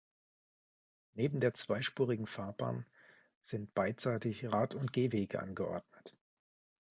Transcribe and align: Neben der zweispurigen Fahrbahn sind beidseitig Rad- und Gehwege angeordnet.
Neben 1.13 1.39
der 1.39 1.53
zweispurigen 1.53 2.25
Fahrbahn 2.25 2.87
sind 3.43 3.75
beidseitig 3.75 4.51
Rad- 4.51 4.73
und 4.73 4.93
Gehwege 4.93 5.39
angeordnet. 5.39 6.17